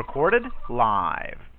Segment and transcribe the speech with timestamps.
[0.00, 1.49] Recorded live.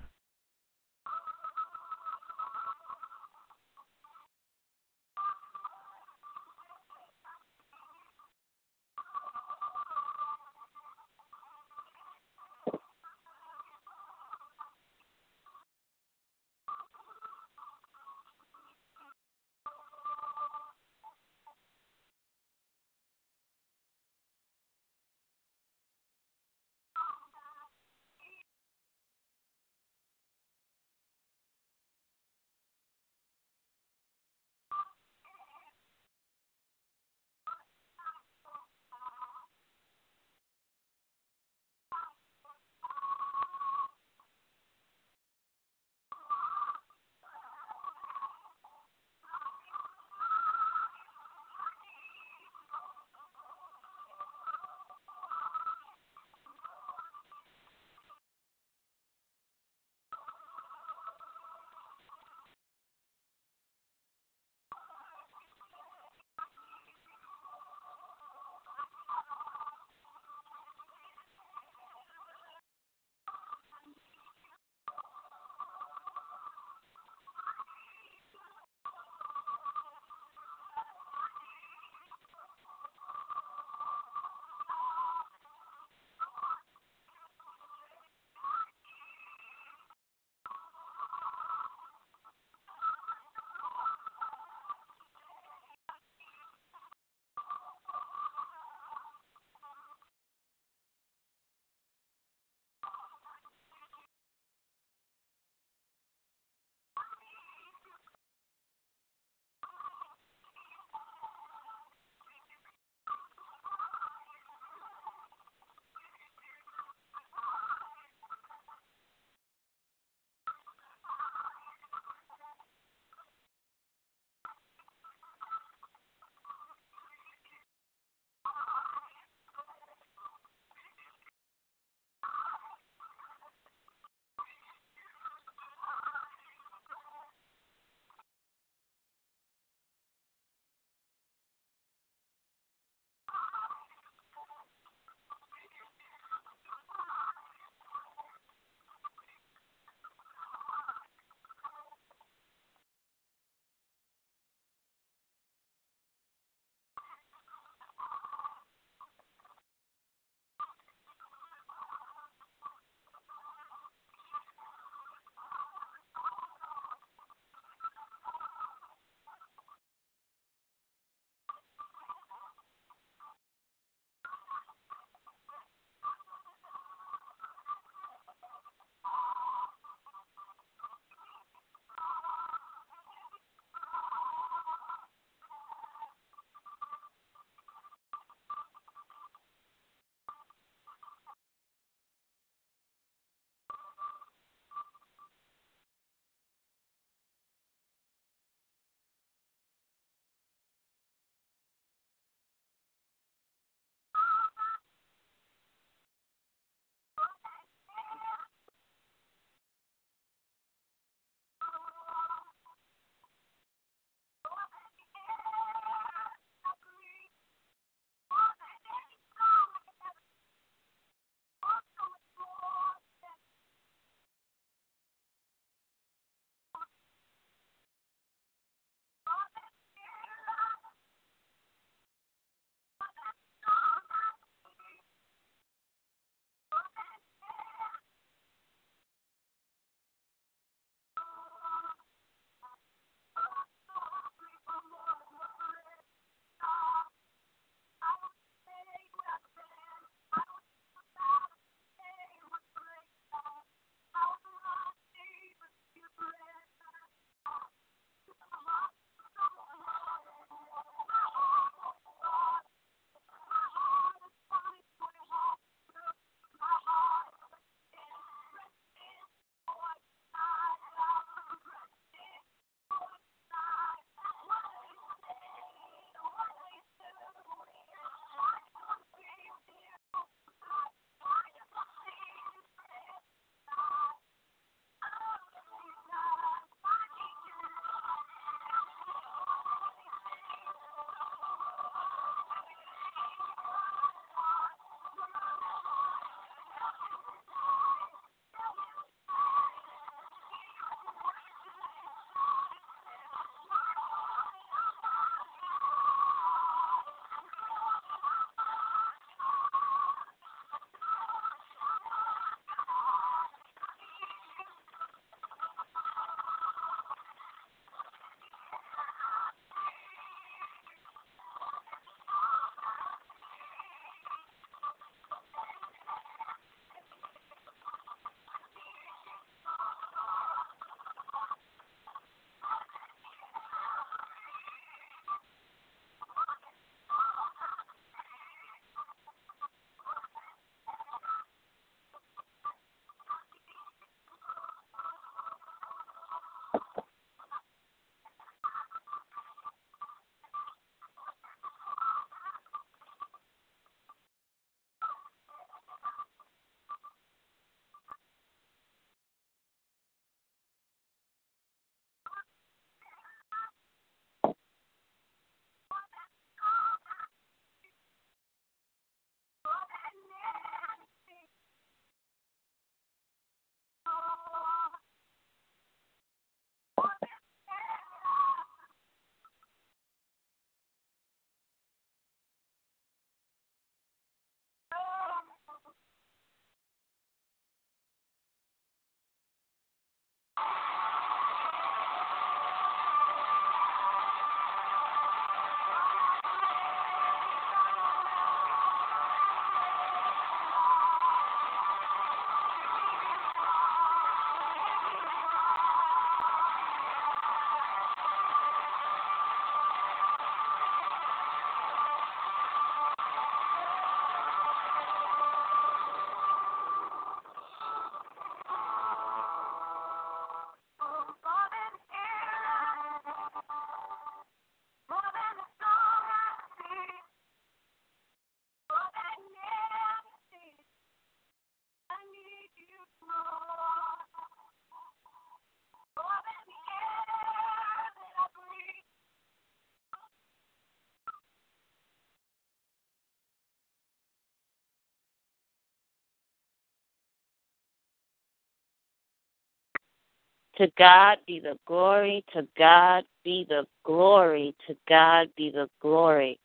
[450.82, 456.60] To God be the glory, to God be the glory, to God be the glory.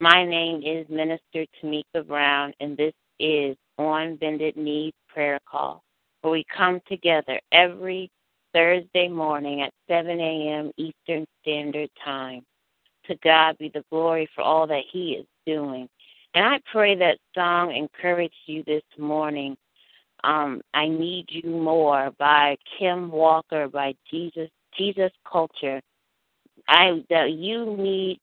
[0.00, 5.84] My name is Minister Tamika Brown, and this is On Bended Knee Prayer Call,
[6.22, 8.10] where we come together every
[8.52, 10.72] Thursday morning at 7 a.m.
[10.76, 12.42] Eastern Standard Time.
[13.06, 15.88] To God be the glory for all that He is doing.
[16.34, 19.56] And I pray that song encouraged you this morning.
[20.24, 25.80] Um, I Need You More by Kim Walker by Jesus Jesus Culture.
[26.68, 28.20] I that you need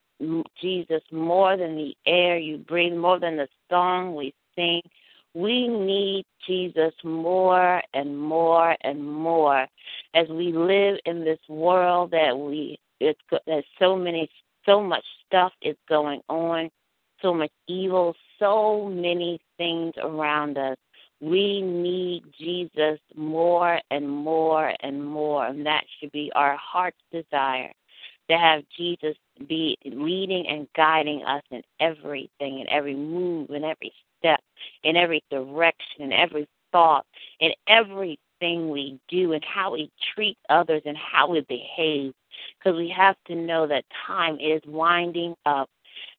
[0.62, 4.82] Jesus more than the air you breathe, more than the song we sing.
[5.34, 9.68] We need Jesus more and more and more
[10.14, 14.30] as we live in this world that we it's there's so many
[14.66, 16.70] so much stuff is going on,
[17.22, 20.78] so much evil, so many things around us.
[21.20, 27.72] We need Jesus more and more and more, and that should be our heart's desire
[28.30, 29.16] to have Jesus
[29.48, 34.42] be leading and guiding us in everything, in every move, in every step,
[34.84, 37.06] in every direction, in every thought,
[37.40, 42.14] in everything we do, and how we treat others and how we behave.
[42.60, 45.70] Because we have to know that time is winding up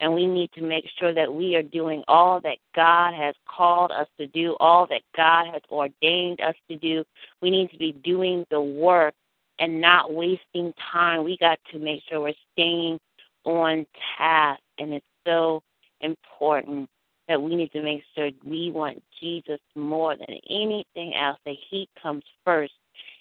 [0.00, 3.90] and we need to make sure that we are doing all that God has called
[3.90, 7.04] us to do, all that God has ordained us to do.
[7.42, 9.14] We need to be doing the work
[9.58, 11.24] and not wasting time.
[11.24, 12.98] We got to make sure we're staying
[13.44, 15.62] on task, and it's so
[16.00, 16.88] important
[17.28, 21.88] that we need to make sure we want Jesus more than anything else, that He
[22.00, 22.72] comes first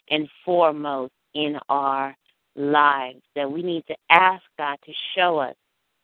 [0.10, 2.16] and foremost in our
[2.56, 5.56] lives, that we need to ask God to show us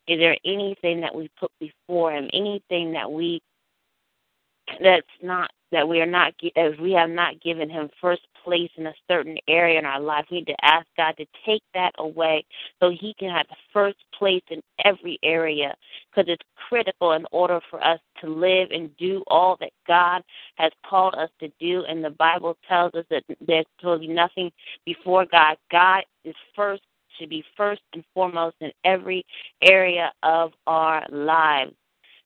[0.07, 3.41] is there anything that we put before Him, anything that we
[4.81, 8.85] that's not that we are not as we have not given Him first place in
[8.85, 10.25] a certain area in our life.
[10.29, 12.45] We need to ask God to take that away
[12.79, 15.75] so He can have the first place in every area
[16.11, 20.21] because it's critical in order for us to live and do all that God
[20.55, 21.83] has called us to do.
[21.87, 24.51] And the Bible tells us that there's supposed to be nothing
[24.85, 25.57] before God.
[25.71, 26.83] God is first
[27.17, 29.25] should be first and foremost in every
[29.61, 31.73] area of our lives.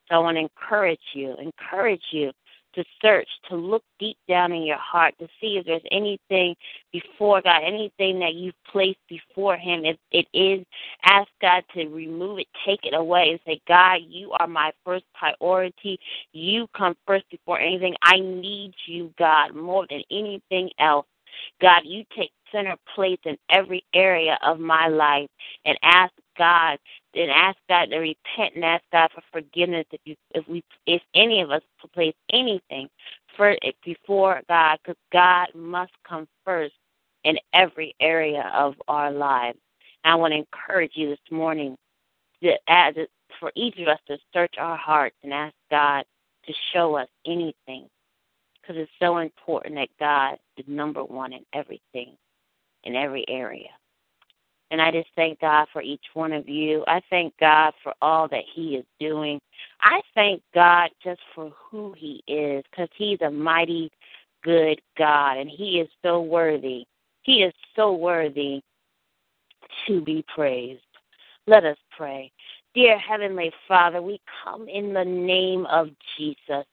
[0.09, 2.31] So I want to encourage you, encourage you
[2.77, 6.55] to search, to look deep down in your heart, to see if there's anything
[6.91, 9.83] before God, anything that you've placed before Him.
[9.83, 10.65] If it is,
[11.03, 15.05] ask God to remove it, take it away, and say, God, you are my first
[15.15, 15.99] priority.
[16.33, 17.95] You come first before anything.
[18.03, 21.07] I need you, God, more than anything else.
[21.59, 25.29] God, you take center place in every area of my life
[25.65, 26.77] and ask God
[27.13, 31.01] and ask God to repent and ask God for forgiveness if you if we if
[31.15, 31.61] any of us
[31.93, 32.89] place anything
[33.35, 36.75] for before God because God must come first
[37.23, 39.57] in every area of our lives.
[40.03, 41.75] And I want to encourage you this morning
[42.67, 42.95] add
[43.39, 46.05] for each of us to search our hearts and ask God
[46.45, 47.87] to show us anything
[48.61, 52.15] because it's so important that God is number one in everything
[52.83, 53.69] in every area.
[54.69, 56.83] And I just thank God for each one of you.
[56.87, 59.39] I thank God for all that He is doing.
[59.81, 63.91] I thank God just for who He is because He's a mighty
[64.43, 66.85] good God and He is so worthy.
[67.21, 68.61] He is so worthy
[69.87, 70.81] to be praised.
[71.45, 72.31] Let us pray.
[72.75, 76.65] Dear Heavenly Father, we come in the name of Jesus.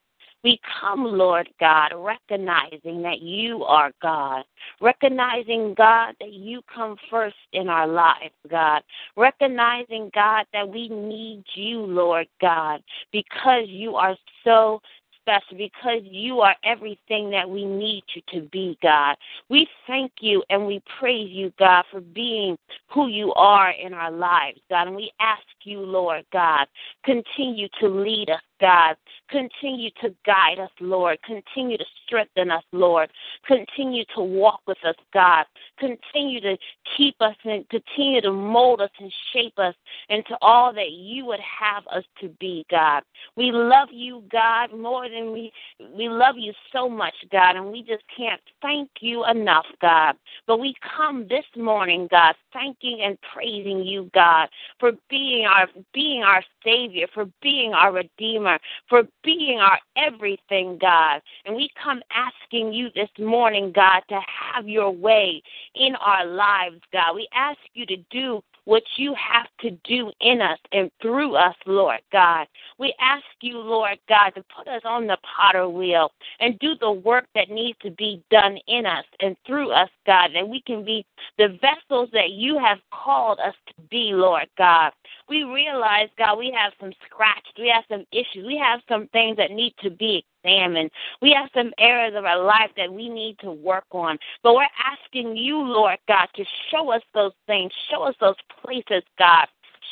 [0.45, 4.45] We come, Lord God, recognizing that you are God,
[4.79, 8.83] recognizing, God, that you come first in our lives, God,
[9.17, 14.83] recognizing, God, that we need you, Lord God, because you are so
[15.25, 19.17] special because you are everything that we need you to be, God.
[19.49, 22.57] We thank you and we praise you, God, for being
[22.89, 24.89] who you are in our lives, God.
[24.89, 26.67] And we ask you, Lord God,
[27.05, 28.97] continue to lead us, God.
[29.29, 31.19] Continue to guide us, Lord.
[31.23, 33.11] Continue to strengthen us, Lord.
[33.47, 35.45] Continue to walk with us, God.
[35.79, 36.57] Continue to
[36.97, 39.75] keep us and continue to mold us and shape us
[40.09, 43.03] into all that you would have us to be, God.
[43.37, 45.53] We love you, God, more than we
[45.95, 50.17] we love you so much, God, and we just can't thank you enough, God.
[50.47, 56.23] But we come this morning, God, thanking and praising you, God, for being our being
[56.23, 58.54] our savior, for being our redeemer,
[58.89, 61.21] for being our everything, God.
[61.45, 64.21] And we come asking you this morning, God, to
[64.53, 65.43] have your way
[65.75, 67.15] in our lives, God.
[67.15, 71.55] We ask you to do what you have to do in us and through us,
[71.67, 72.47] Lord God.
[72.79, 76.91] We ask you, Lord God, to put us on the potter wheel and do the
[76.91, 80.85] work that needs to be done in us and through us, God, that we can
[80.85, 81.05] be
[81.39, 84.93] the vessels that you have called us to be, Lord God.
[85.29, 89.37] We realize, God, we have some scratched, we have some issues, we have some things
[89.37, 90.91] that need to be examined.
[91.23, 94.19] We have some areas of our life that we need to work on.
[94.43, 99.03] But we're asking you, Lord God, to show us those things, show us those places,
[99.19, 99.47] God.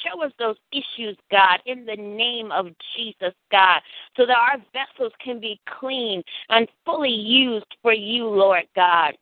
[0.07, 2.67] Show us those issues, God, in the name of
[2.97, 3.81] Jesus, God,
[4.17, 9.15] so that our vessels can be clean and fully used for you, Lord God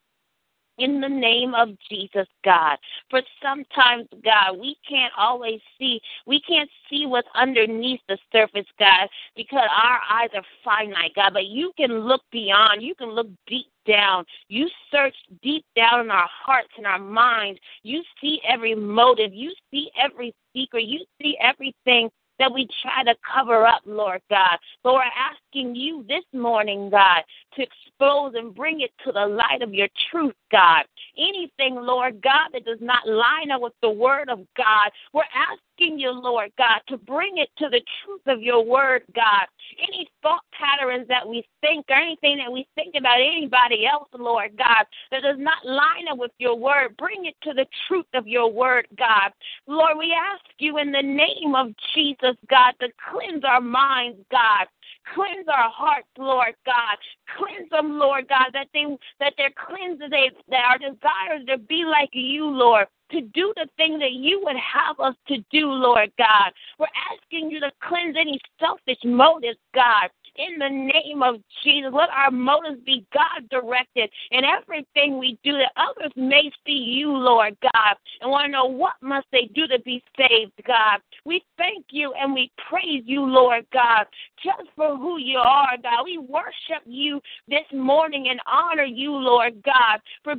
[0.80, 2.78] in the name of Jesus, God.
[3.10, 9.08] For sometimes, God, we can't always see, we can't see what's underneath the surface, God,
[9.36, 11.34] because our eyes are finite, God.
[11.34, 14.24] But you can look beyond, you can look deep down.
[14.48, 17.60] You search deep down in our hearts and our minds.
[17.82, 22.10] You see every motive, you see every secret, you see everything
[22.40, 24.58] that we try to cover up, Lord God.
[24.82, 27.22] But we're asking you this morning, God,
[27.54, 30.84] to expose and bring it to the light of your truth, God.
[31.16, 35.69] Anything, Lord God, that does not line up with the word of God, we're asking
[35.80, 39.46] you, Lord God, to bring it to the truth of your word, God.
[39.78, 44.56] Any thought patterns that we think or anything that we think about anybody else, Lord
[44.56, 48.26] God, that does not line up with your word, bring it to the truth of
[48.26, 49.32] your word, God.
[49.66, 54.66] Lord, we ask you in the name of Jesus, God, to cleanse our minds, God.
[55.14, 56.96] Cleanse our hearts, Lord God.
[57.36, 58.84] Cleanse them, Lord God, that they
[59.18, 63.68] that their cleanse they that our desires to be like you, Lord to do the
[63.76, 66.52] thing that you would have us to do, Lord God.
[66.78, 71.90] We're asking you to cleanse any selfish motives, God in the name of Jesus.
[71.92, 77.12] Let our motives be God directed in everything we do that others may see you,
[77.12, 81.00] Lord God, and want to know what must they do to be saved, God.
[81.24, 84.06] We thank you and we praise you, Lord God,
[84.42, 86.04] just for who you are, God.
[86.04, 90.34] We worship you this morning and honor you, Lord God, for,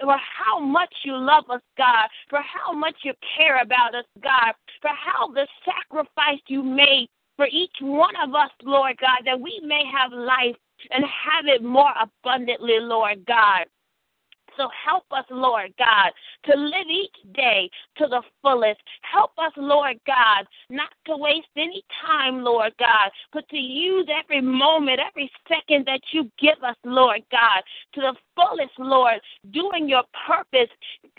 [0.00, 4.54] for how much you love us, God, for how much you care about us, God,
[4.80, 7.08] for how the sacrifice you made
[7.40, 10.56] for each one of us, Lord God, that we may have life
[10.90, 13.64] and have it more abundantly, Lord God.
[14.58, 16.10] So help us, Lord God,
[16.44, 18.80] to live each day to the fullest.
[19.00, 24.42] Help us, Lord God, not to waste any time, Lord God, but to use every
[24.42, 27.62] moment, every second that you give us, Lord God,
[27.94, 29.20] to the fullest, Lord,
[29.50, 30.68] doing your purpose,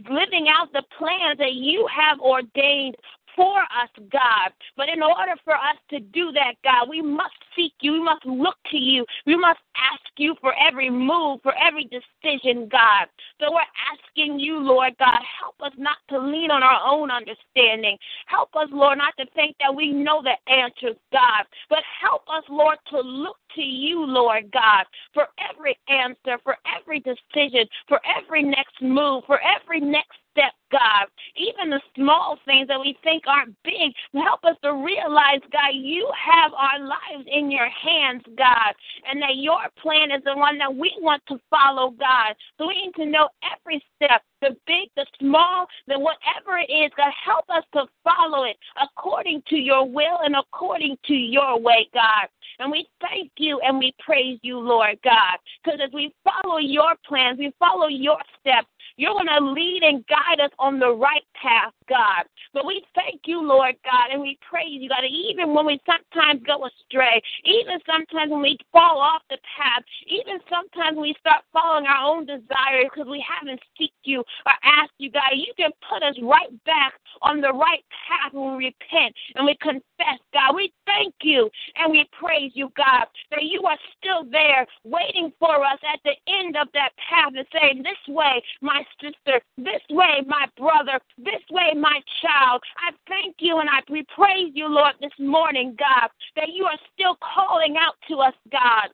[0.07, 2.95] living out the plans that you have ordained
[3.35, 4.51] for us, God.
[4.77, 7.93] But in order for us to do that, God, we must seek you.
[7.93, 9.05] We must look to you.
[9.25, 13.08] We must ask you for every move, for every decision, God.
[13.39, 17.98] So we're asking you, Lord God, help us not to lean on our own understanding.
[18.27, 22.43] Help us, Lord, not to think that we know the answers, God, but help us,
[22.50, 28.43] Lord, to look to you, Lord God, for every answer, for every decision, for every
[28.43, 31.08] next move, for every next step, God.
[31.36, 36.10] Even the small things that we think aren't big, help us to realize, God, you
[36.15, 38.74] have our lives in your hands, God,
[39.10, 42.36] and that your plan is the one that we want to follow, God.
[42.57, 46.91] So we need to know every step, the big, the small, the whatever it is,
[46.98, 51.88] God, help us to follow it according to your will and according to your way,
[51.93, 52.27] God.
[52.60, 56.95] And we thank you and we praise you, Lord God, because as we follow your
[57.07, 58.67] plans, we follow your steps,
[58.98, 62.24] you're going to lead and guide us on the right path, God.
[62.53, 65.03] But we thank you, Lord God, and we praise you, God.
[65.03, 70.39] Even when we sometimes go astray, even sometimes when we fall off the path, even
[70.48, 74.95] sometimes when we start following our own desires because we haven't seeked you or asked
[74.98, 79.13] you, God, you can put us right back on the right path when we repent
[79.36, 80.55] and we confess, God.
[80.55, 85.63] We thank you and we praise you, God, that you are still there waiting for
[85.65, 90.23] us at the end of that path and saying, This way, my sister, this way,
[90.27, 92.62] my brother, this way, my child.
[92.78, 96.78] I thank you and I we praise you, Lord, this morning, God, that you are
[96.94, 98.89] still calling out to us, God.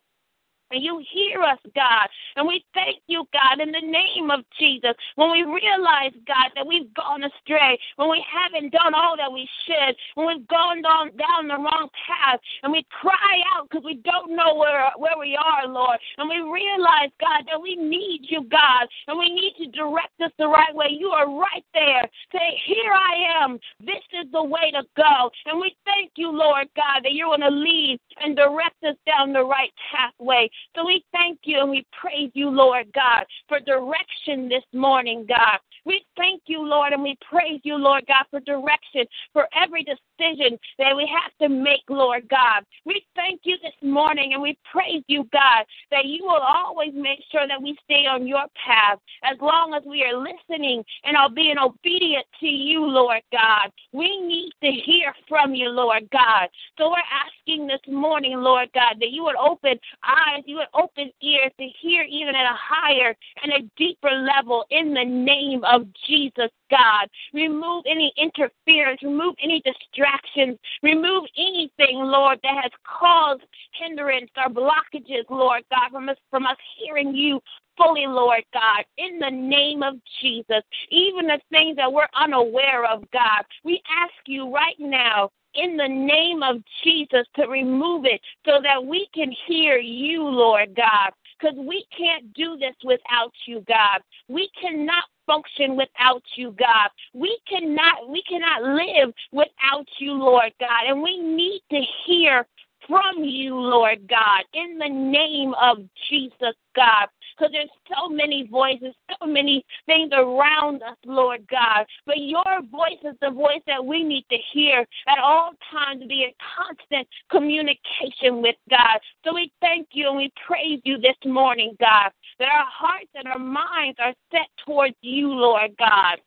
[0.71, 2.07] And you hear us, God.
[2.35, 4.93] And we thank you, God, in the name of Jesus.
[5.15, 9.47] When we realize, God, that we've gone astray, when we haven't done all that we
[9.65, 13.95] should, when we've gone down, down the wrong path, and we cry out because we
[14.03, 15.99] don't know where, where we are, Lord.
[16.17, 20.31] And we realize, God, that we need you, God, and we need to direct us
[20.37, 20.87] the right way.
[20.91, 22.03] You are right there.
[22.31, 23.59] Say, Here I am.
[23.79, 25.31] This is the way to go.
[25.45, 29.33] And we thank you, Lord God, that you're going to lead and direct us down
[29.33, 30.49] the right pathway.
[30.75, 35.59] So we thank you and we praise you, Lord God, for direction this morning, God.
[35.85, 40.59] We thank you, Lord, and we praise you, Lord God, for direction for every decision
[40.77, 42.63] that we have to make, Lord God.
[42.85, 47.19] We thank you this morning and we praise you, God, that you will always make
[47.31, 51.29] sure that we stay on your path as long as we are listening and are
[51.29, 53.71] being obedient to you, Lord God.
[53.93, 56.49] We need to hear from you, Lord God.
[56.77, 61.11] So we're asking this morning, Lord God, that you would open eyes, you would open
[61.21, 65.87] ears to hear even at a higher and a deeper level in the name of
[66.07, 67.07] Jesus, God.
[67.33, 73.43] Remove any interference, remove any distractions, remove anything, Lord, that has caused
[73.79, 77.41] hindrance or blockages, Lord God, from us from us hearing you
[77.77, 80.63] fully, Lord God, in the name of Jesus.
[80.89, 85.87] Even the things that we're unaware of, God, we ask you right now in the
[85.87, 91.11] name of Jesus to remove it so that we can hear you, Lord God.
[91.39, 94.01] Because we can't do this without you, God.
[94.27, 96.89] We cannot function without you, God.
[97.13, 100.87] We cannot we cannot live without you, Lord God.
[100.87, 102.47] And we need to hear
[102.87, 107.07] from you, Lord God, in the name of Jesus, God.
[107.37, 111.85] Because there's so many voices, so many things around us, Lord God.
[112.05, 116.23] But your voice is the voice that we need to hear at all times, be
[116.23, 118.99] in constant communication with God.
[119.23, 123.27] So we thank you and we praise you this morning, God, that our hearts and
[123.27, 126.17] our minds are set towards you, Lord God.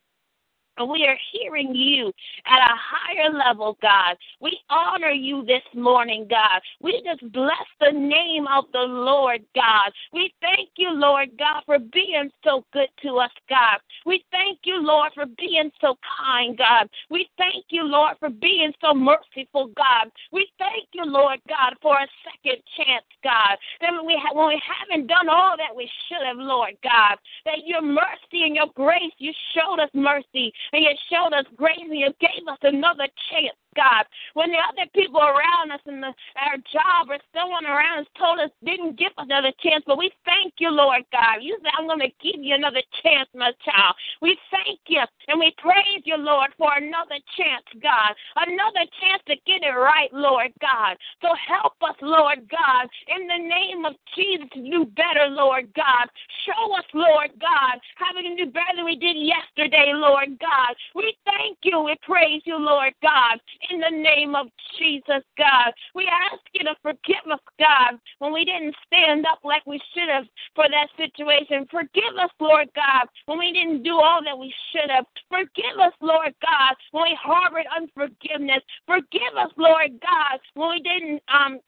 [0.84, 2.12] We are hearing you
[2.46, 4.16] at a higher level, God.
[4.40, 6.60] We honor you this morning, God.
[6.80, 9.92] We just bless the name of the Lord, God.
[10.12, 13.78] We thank you, Lord God, for being so good to us, God.
[14.06, 16.88] We thank you, Lord, for being so kind, God.
[17.10, 20.10] We thank you, Lord, for being so merciful, God.
[20.32, 23.56] We thank you, Lord God, for a second chance, God.
[23.80, 27.16] That when we, ha- when we haven't done all that we should have, Lord God,
[27.44, 31.78] that your mercy and your grace, you showed us mercy and you showed us grace
[31.80, 34.04] and you gave us another chance, God.
[34.35, 38.40] When the other people around us and the, our job or someone around us told
[38.40, 41.42] us didn't give another chance, but we thank you, Lord God.
[41.42, 43.94] You said, I'm going to give you another chance, my child.
[44.22, 48.14] We thank you and we praise you, Lord, for another chance, God.
[48.37, 50.96] Another chance to get it right, Lord God.
[51.22, 56.09] So help us, Lord God, in the name of Jesus to do better, Lord God.
[56.46, 60.74] Show us, Lord God, how we can do better than we did yesterday, Lord God.
[60.94, 61.83] We thank you.
[61.83, 64.46] We praise you, Lord God in the name of
[64.79, 65.73] Jesus, God.
[65.94, 70.09] We ask you to forgive us, God, when we didn't stand up like we should
[70.09, 71.66] have for that situation.
[71.70, 75.05] Forgive us, Lord God, when we didn't do all that we should have.
[75.29, 78.62] Forgive us, Lord God, when we harbored unforgiveness.
[78.87, 81.61] Forgive us, Lord God, when we didn't um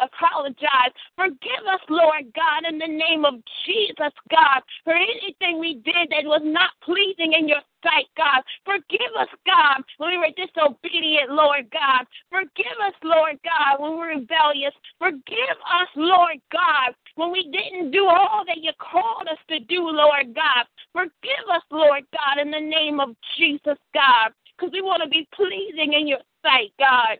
[0.00, 0.92] apologize.
[1.16, 3.34] Forgive us, Lord God, in the name of
[3.66, 8.42] Jesus, God, for anything we did that was not pleasing in your sight, God.
[8.64, 12.06] Forgive us, God, when we were disobedient, Lord God.
[12.30, 14.74] Forgive us, Lord God, when we were rebellious.
[14.98, 19.88] Forgive us, Lord God, when we didn't do all that you called us to do,
[19.88, 20.64] Lord God.
[20.92, 25.28] Forgive us, Lord God, in the name of Jesus, God, because we want to be
[25.34, 27.18] pleasing in your sight, God.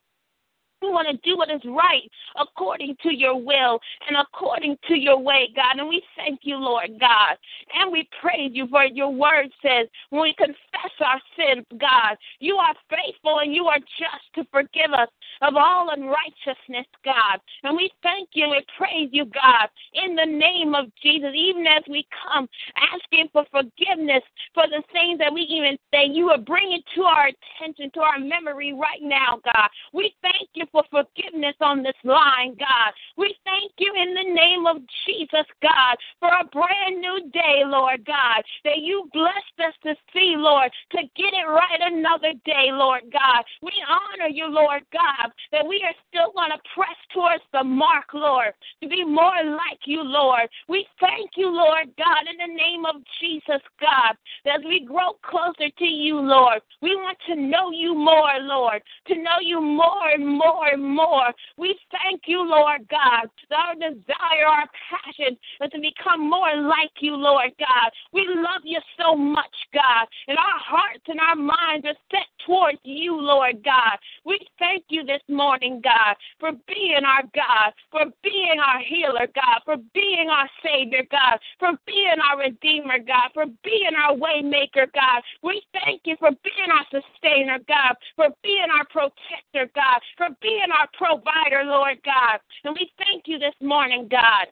[0.82, 2.08] We want to do what is right
[2.40, 5.78] according to your will and according to your way, God.
[5.78, 7.36] And we thank you, Lord God.
[7.74, 12.56] And we praise you for your word says when we confess our sins, God, you
[12.56, 15.08] are faithful and you are just to forgive us
[15.42, 17.40] of all unrighteousness, God.
[17.62, 21.82] And we thank you and praise you, God, in the name of Jesus, even as
[21.88, 24.22] we come asking for forgiveness
[24.54, 28.18] for the things that we even say, you are bringing to our attention, to our
[28.18, 29.68] memory right now, God.
[29.92, 32.92] We thank you for forgiveness on this line, God.
[33.16, 34.76] We thank you in the name of
[35.07, 40.35] Jesus, God, for a brand new day, Lord God, that you blessed us to see,
[40.37, 43.44] Lord, to get it right another day, Lord God.
[43.62, 48.12] We honor you, Lord God, that we are still going to press towards the mark,
[48.12, 48.52] Lord,
[48.83, 50.48] to be more like you, Lord.
[50.68, 55.14] We thank you, Lord God, in the name of Jesus, God, that as we grow
[55.22, 60.11] closer to you, Lord, we want to know you more, Lord, to know you more
[60.12, 61.33] and more and more.
[61.57, 67.16] We thank you, Lord God, our desire, our passion is to become more like you,
[67.16, 67.90] Lord God.
[68.12, 72.79] We love you so much, God, and our hearts and our minds are set towards
[72.85, 73.98] you, Lord God.
[74.24, 79.61] We thank you this morning, God, for being our God, for being our healer, God,
[79.64, 85.22] for being our Savior, God, for being our Redeemer, God, for being our Waymaker, God.
[85.42, 90.70] We thank you for being our Sustainer, God, for being our Protector, God, for being
[90.79, 92.40] our Provider, Lord God.
[92.64, 94.46] And we thank you this morning, God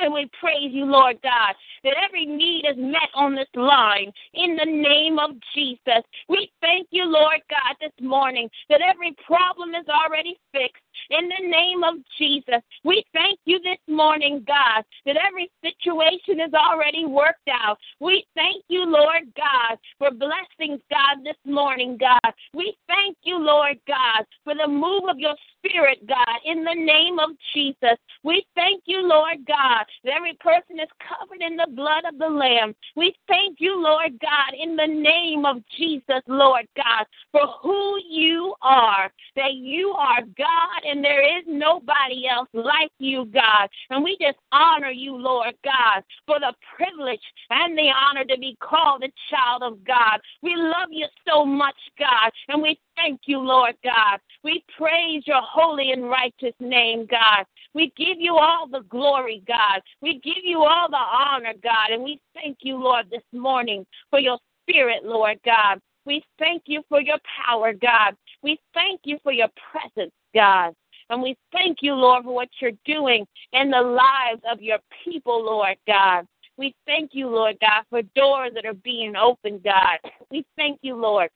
[0.00, 4.56] And we praise you, Lord God, that every need is met on this line in
[4.56, 6.02] the name of Jesus.
[6.28, 11.48] We thank you, Lord God, this morning that every problem is already fixed in the
[11.48, 12.62] name of Jesus.
[12.84, 17.78] We thank you this morning, God, that every situation is already worked out.
[18.00, 22.32] We thank you, Lord God, for blessings, God, this morning, God.
[22.54, 27.18] We thank you, Lord God, for the move of your spirit, God, in the name
[27.18, 27.98] of Jesus.
[28.22, 32.28] We thank you, Lord God, that every person is covered in the blood of the
[32.28, 32.74] Lamb.
[32.96, 38.54] We thank you, Lord God, in the name of Jesus, Lord God, for who you
[38.62, 43.68] are, that you are God and there is nobody else like you, God.
[43.90, 47.20] And we just honor you, Lord God, for the privilege
[47.50, 50.20] and the honor to be called a child of God.
[50.42, 54.18] We love you so much, God, and we thank you, Lord God.
[54.42, 57.44] We praise your holy and righteous name, God.
[57.74, 59.82] We give you all the glory, God.
[60.00, 61.90] We give you all the honor, God.
[61.92, 65.80] And we thank you, Lord, this morning for your spirit, Lord God.
[66.08, 68.16] We thank you for your power, God.
[68.42, 70.74] We thank you for your presence, God.
[71.10, 75.44] And we thank you, Lord, for what you're doing in the lives of your people,
[75.44, 76.26] Lord God.
[76.56, 79.98] We thank you, Lord God, for doors that are being opened, God.
[80.30, 81.30] We thank you, Lord,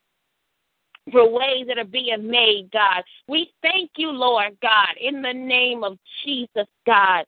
[1.10, 3.02] for ways that are being made, God.
[3.28, 7.24] We thank you, Lord God, in the name of Jesus, God,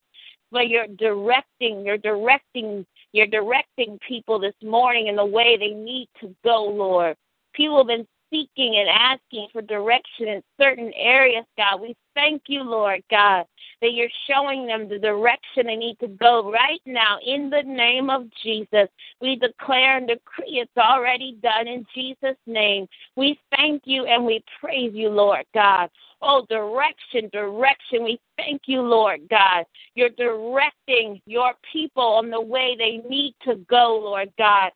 [0.51, 6.09] for your directing, you're directing, you're directing people this morning in the way they need
[6.21, 7.17] to go, Lord.
[7.55, 11.81] People have been seeking and asking for direction in certain areas, God.
[11.81, 13.47] We thank you, Lord God,
[13.81, 18.11] that you're showing them the direction they need to go right now in the name
[18.11, 18.89] of Jesus.
[19.21, 22.89] We declare and decree it's already done in Jesus' name.
[23.17, 25.91] We thank you and we praise you, Lord God.
[26.27, 28.03] Oh, direction, direction.
[28.03, 29.67] We thank you, Lord God.
[29.95, 34.73] You're directing your people on the way they need to go, Lord God.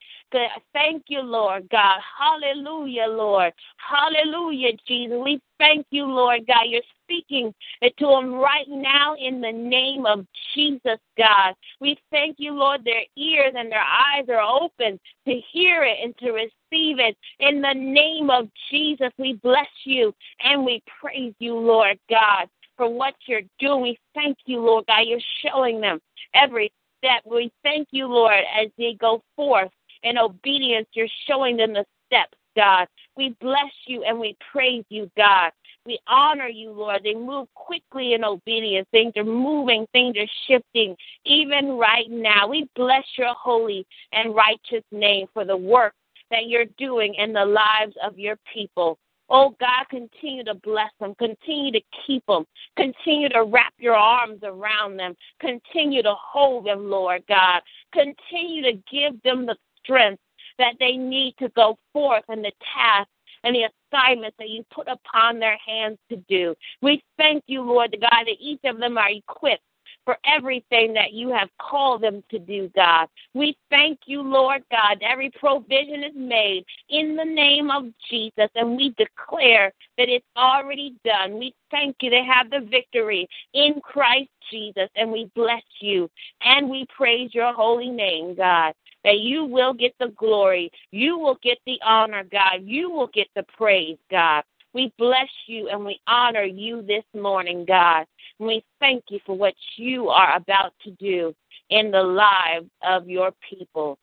[0.75, 2.01] Thank you, Lord God.
[2.19, 3.55] Hallelujah, Lord.
[3.79, 5.17] Hallelujah, Jesus.
[5.25, 6.67] We thank you, Lord God.
[6.67, 11.55] You're speaking to them right now in the name of Jesus, God.
[11.81, 12.85] We thank you, Lord.
[12.85, 17.17] Their ears and their eyes are open to hear it and to receive it.
[17.41, 22.93] In the name of Jesus, we bless you and we praise you, Lord God, for
[22.93, 23.83] what you're doing.
[23.83, 25.01] We thank you, Lord God.
[25.07, 26.01] You're showing them
[26.35, 27.23] every step.
[27.25, 29.71] We thank you, Lord, as they go forth
[30.03, 30.89] in obedience.
[30.93, 32.87] You're showing them the steps, God.
[33.17, 35.51] We bless you and we praise you, God.
[35.89, 37.01] We honor you, Lord.
[37.03, 38.87] They move quickly in obedience.
[38.91, 42.47] Things are moving, things are shifting, even right now.
[42.47, 45.95] We bless your holy and righteous name for the work
[46.31, 48.99] that you're doing in the lives of your people.
[49.31, 51.15] Oh God, continue to bless them.
[51.19, 52.45] Continue to keep them.
[52.77, 55.17] Continue to wrap your arms around them.
[55.41, 57.63] Continue to hold them, Lord God.
[57.95, 60.21] Continue to give them the strength
[60.59, 63.09] that they need to go forth in the task
[63.45, 66.55] and the assignments that you put upon their hands to do.
[66.83, 69.63] We thank you, Lord, the God, that each of them are equipped
[70.05, 73.09] for everything that you have called them to do, God.
[73.35, 75.03] We thank you, Lord God.
[75.03, 80.95] Every provision is made in the name of Jesus, and we declare that it's already
[81.05, 81.39] done.
[81.39, 86.09] We thank you to have the victory in Christ Jesus, and we bless you
[86.43, 88.73] and we praise your holy name, God
[89.05, 90.71] that you will get the glory.
[90.91, 92.63] You will get the honor, God.
[92.63, 94.45] You will get the praise, God.
[94.75, 98.07] We bless you and we honor you this morning, God.
[98.39, 101.35] And we thank you for what you are about to do
[101.71, 103.99] in the lives of your people.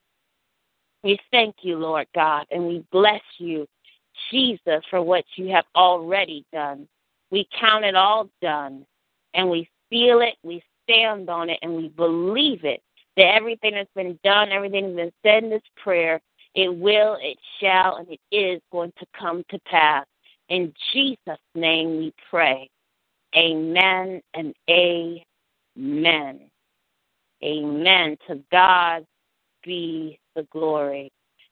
[1.02, 3.66] We thank you, Lord God, and we bless you,
[4.30, 6.88] Jesus, for what you have already done.
[7.30, 8.84] We count it all done,
[9.34, 12.82] and we feel it, we stand on it, and we believe it
[13.16, 16.20] that everything that's been done, everything that's been said in this prayer,
[16.54, 20.06] it will, it shall, and it is going to come to pass.
[20.48, 22.70] In Jesus' name we pray.
[23.36, 26.40] Amen and amen.
[27.42, 28.16] Amen.
[28.28, 29.04] To God
[29.64, 31.10] be the glory.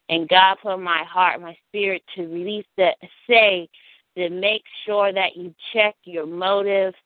[0.08, 2.96] And God put my heart, my spirit to release that,
[3.28, 3.68] say,
[4.16, 6.96] to make sure that you check your motives,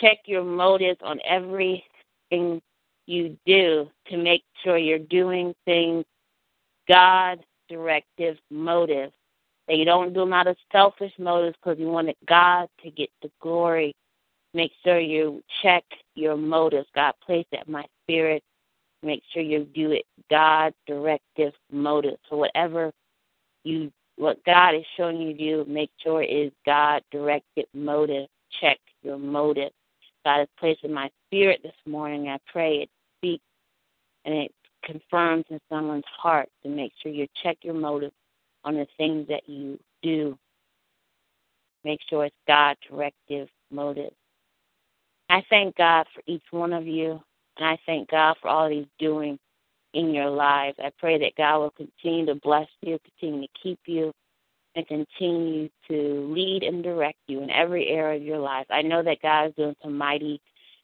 [0.00, 2.60] check your motives on everything
[3.06, 6.04] you do to make sure you're doing things
[6.88, 9.12] God directive motive.
[9.68, 13.10] That you don't do them out of selfish motives because you wanted God to get
[13.22, 13.94] the glory.
[14.54, 15.84] Make sure you check
[16.14, 16.88] your motives.
[16.94, 18.42] God placed at my spirit.
[19.02, 22.16] Make sure you do it God directive motive.
[22.28, 22.92] So whatever
[23.64, 28.28] you what God is showing you to do, make sure it is God directed motive.
[28.60, 29.70] Check your motive.
[30.24, 32.28] God has placed in my spirit this morning.
[32.28, 33.40] I pray it speak
[34.24, 34.52] and it
[34.84, 38.12] confirms in someone's heart to make sure you check your motive
[38.64, 40.38] on the things that you do.
[41.84, 44.12] Make sure it's God directive motive.
[45.28, 47.20] I thank God for each one of you,
[47.56, 49.38] and I thank God for all He's doing
[49.94, 50.76] in your lives.
[50.78, 54.12] I pray that God will continue to bless you, continue to keep you,
[54.74, 58.66] and continue to lead and direct you in every area of your life.
[58.70, 60.40] I know that God is doing some mighty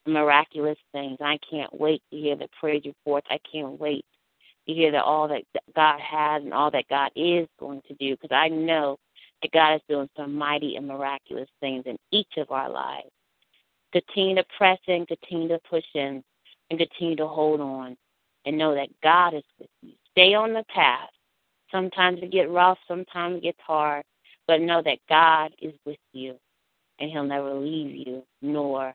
[0.06, 1.18] miraculous things.
[1.20, 3.26] I can't wait to hear the praise reports.
[3.30, 4.04] I can't wait
[4.66, 5.42] to hear that all that
[5.74, 8.98] God has and all that God is going to do because I know
[9.42, 13.08] that God is doing some mighty and miraculous things in each of our lives.
[13.92, 16.22] Continue to press in, continue to push in,
[16.70, 17.96] and continue to hold on
[18.44, 19.92] and know that God is with you.
[20.12, 21.08] Stay on the path.
[21.70, 24.04] Sometimes it gets rough, sometimes it gets hard,
[24.46, 26.36] but know that God is with you
[26.98, 28.94] and He'll never leave you nor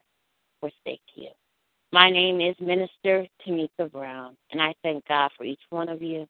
[0.60, 1.28] forsake you.
[1.92, 6.26] My name is Minister Tamika Brown, and I thank God for each one of you.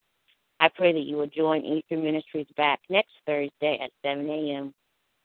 [0.61, 4.75] I pray that you will join Eastern Ministries back next Thursday at 7 a.m.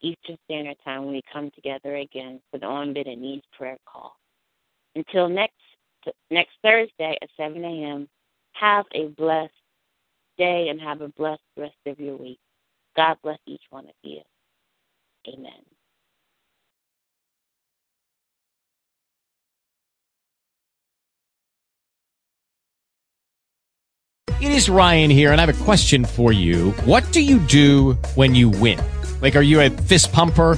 [0.01, 4.15] Eastern Standard Time when we come together again for the On Bended Knees prayer call.
[4.95, 5.53] Until next
[6.32, 8.08] next Thursday at 7 a.m.,
[8.53, 9.53] have a blessed
[10.39, 12.39] day and have a blessed rest of your week.
[12.95, 14.21] God bless each one of you.
[15.28, 15.52] Amen.
[24.41, 26.71] It is Ryan here, and I have a question for you.
[26.86, 28.80] What do you do when you win?
[29.21, 30.58] Like, are you a fist pumper?